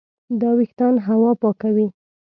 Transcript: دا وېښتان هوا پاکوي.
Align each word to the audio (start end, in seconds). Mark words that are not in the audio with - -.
دا 0.39 0.49
وېښتان 0.57 0.95
هوا 1.07 1.31
پاکوي. 1.41 1.87